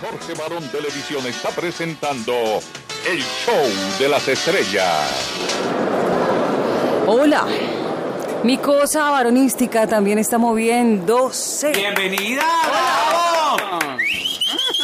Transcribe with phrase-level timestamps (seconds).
[0.00, 2.32] Jorge Barón Televisión está presentando
[3.08, 3.66] el show
[3.98, 5.32] de las estrellas.
[7.06, 7.44] Hola.
[8.42, 11.72] Mi cosa varonística también está moviéndose.
[11.72, 12.44] ¡Bienvenida!
[12.68, 13.80] ¡Bravo!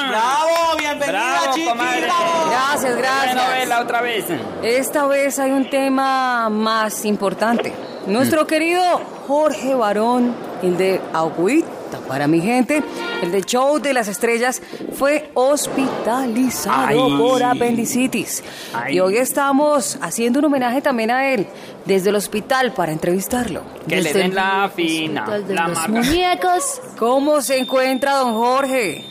[0.09, 0.77] ¡Bravo!
[0.79, 1.69] ¡Bienvenida, Bravo, Chiqui!
[1.69, 2.01] comadre.
[2.01, 2.51] ¡Bravo!
[2.51, 3.35] Gracias, ¿Qué gracias.
[3.37, 4.25] novela otra vez?
[4.63, 7.73] Esta vez hay un tema más importante.
[8.07, 8.83] Nuestro querido
[9.29, 11.69] Jorge Barón, el de Agüita
[11.99, 12.83] para mi gente,
[13.23, 14.63] el de Show de las Estrellas,
[14.95, 17.17] fue hospitalizado Ay.
[17.19, 18.43] por apendicitis.
[18.75, 18.97] Ay.
[18.97, 21.47] Y hoy estamos haciendo un homenaje también a él,
[21.85, 23.63] desde el hospital para entrevistarlo.
[23.89, 25.93] Que le den la fina, hospital de la los marca.
[25.93, 26.81] muñecos.
[26.99, 29.05] ¿Cómo se encuentra don Jorge?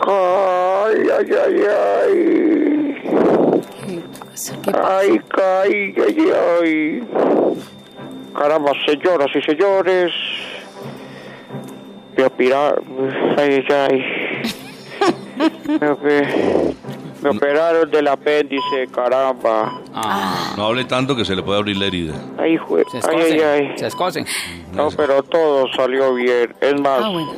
[0.00, 1.62] Ay, ay, ay,
[2.04, 2.94] ay.
[3.86, 4.54] ¿Qué pasa?
[4.62, 4.98] ¿Qué pasa?
[4.98, 5.20] Ay,
[5.66, 7.02] ay, ay, ay.
[8.34, 10.12] Caramba, señoras y señores.
[12.16, 12.84] Me operaron.
[13.36, 14.04] Ay, ay, ay.
[15.80, 16.74] Me, ope-
[17.22, 19.80] me operaron del apéndice, caramba.
[19.94, 22.14] Ah, No hable tanto que se le puede abrir la herida.
[22.38, 23.72] Ay, jue- se ay, ay, escocen, ay.
[23.78, 24.26] se escocen.
[24.72, 26.54] No, pero todo salió bien.
[26.60, 27.32] Es más, Ah, bueno.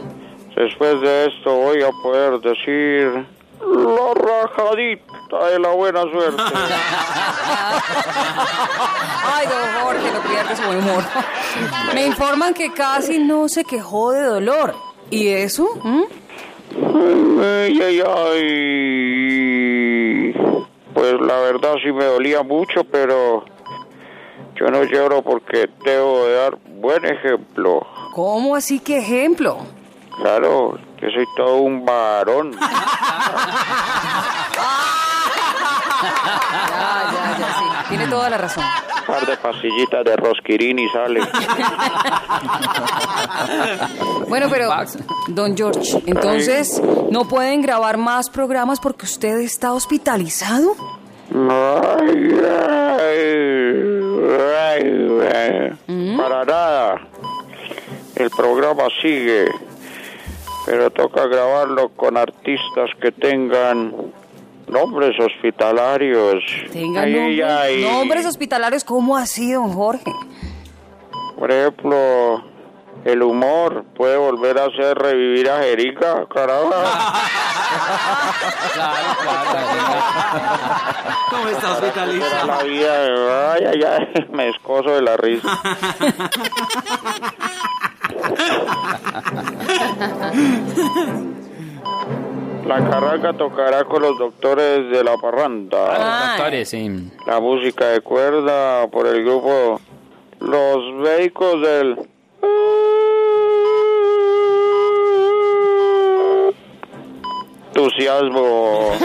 [0.57, 3.27] después de esto voy a poder decir
[3.61, 6.43] la rajadita de la buena suerte.
[9.25, 11.05] Ay, don Jorge, no pierde su buen humor.
[11.95, 14.75] Me informan que casi no se quejó de dolor.
[15.11, 15.69] ¿Y eso?
[15.83, 16.03] ¿Mm?
[17.43, 19.13] Ay, ay, ay.
[20.95, 23.45] Pues la verdad sí me dolía mucho, pero
[24.57, 27.87] yo no lloro porque debo de dar buen ejemplo.
[28.15, 29.59] ¿Cómo así que ejemplo?
[30.17, 32.57] Claro, yo soy todo un varón.
[36.03, 37.65] Ya, ya, ya, sí.
[37.89, 38.65] Tiene toda la razón.
[38.65, 41.21] Un par de pastillitas de rosquirín y sale.
[44.29, 44.71] Bueno, pero,
[45.29, 50.75] don George, entonces, ¿no pueden grabar más programas porque usted está hospitalizado?
[51.35, 52.41] Ay,
[53.01, 53.29] ay,
[54.67, 54.87] ay,
[55.35, 56.17] ay.
[56.17, 57.01] Para nada.
[58.17, 59.47] El programa sigue,
[60.67, 63.95] pero toca grabarlo con artistas que tengan
[64.71, 66.43] nombres hospitalarios.
[66.73, 67.83] Tengan Ay, nombres, ay.
[67.83, 70.13] nombres hospitalarios, ¿cómo así, don Jorge?
[71.39, 72.43] Por ejemplo,
[73.05, 76.83] el humor puede volver a hacer revivir a Jerica, caramba.
[78.75, 79.59] Claro, claro.
[81.31, 82.47] ¿Cómo está hospitalizado?
[82.47, 85.49] la vida, ay, ay, ay, me escozo de la risa.
[92.69, 95.79] La carraca tocará con los doctores de la parranda.
[95.89, 96.35] Ah.
[96.37, 97.11] Doctores, sí.
[97.27, 99.81] La música de cuerda por el grupo
[100.39, 102.09] Los Médicos del...
[107.69, 108.93] Entusiasmo.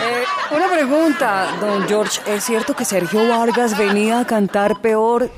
[0.00, 2.20] Eh, una pregunta, don George.
[2.26, 5.28] ¿Es cierto que Sergio Vargas venía a cantar peor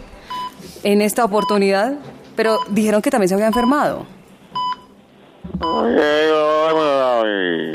[0.83, 1.95] en esta oportunidad?
[2.37, 4.07] Pero dijeron que también se había enfermado.
[5.63, 7.73] Ay.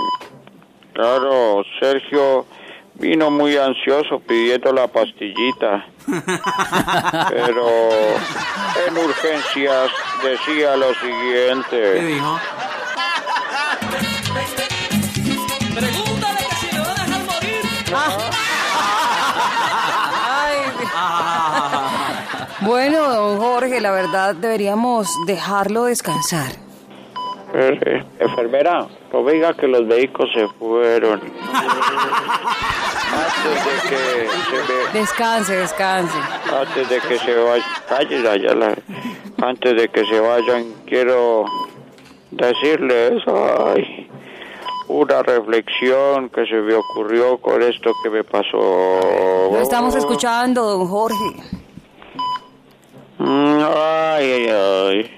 [0.94, 2.46] Claro, Sergio
[2.96, 5.86] vino muy ansioso pidiendo la pastillita.
[7.30, 7.68] Pero
[8.88, 9.92] en urgencias
[10.24, 12.02] decía lo ¿Qué siguiente.
[12.06, 12.40] dijo?
[19.28, 20.58] Ay,
[20.98, 26.52] Ah, bueno, don Jorge, la verdad deberíamos dejarlo descansar.
[27.58, 29.24] Eh, enfermera, no
[29.56, 31.22] que los médicos se fueron.
[33.16, 34.58] Antes de que se
[34.94, 35.00] me...
[35.00, 36.18] Descanse, descanse.
[36.54, 38.84] Antes de que se vayan, cállese.
[39.42, 41.46] Antes de que se vayan, quiero
[42.32, 44.10] decirles, ay,
[44.90, 49.50] una reflexión que se me ocurrió con esto que me pasó.
[49.52, 51.36] Lo estamos escuchando, don Jorge.
[53.18, 55.15] Mm, Ay, ay, ay.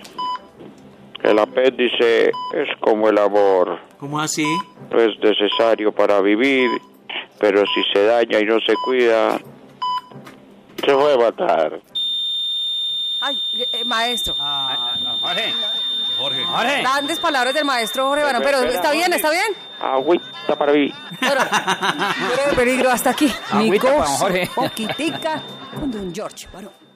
[1.27, 3.79] El apéndice es como el amor.
[3.99, 4.45] ¿Cómo así?
[4.89, 6.69] No es necesario para vivir,
[7.37, 9.37] pero si se daña y no se cuida,
[10.77, 11.81] se puede matar.
[13.19, 13.37] Ay,
[13.73, 14.35] eh, maestro.
[14.39, 15.53] Ah, Jorge,
[16.17, 16.43] Jorge.
[16.45, 16.81] Jorge.
[16.81, 19.53] Grandes palabras del maestro Jorge Barón, pero está bien, está bien.
[19.81, 20.93] Agüita para mí.
[21.19, 23.29] Bueno, fuera de peligro hasta aquí.
[23.51, 24.49] Agüita para Jorge.
[24.55, 25.43] poquitica
[25.77, 26.86] con don George Barón.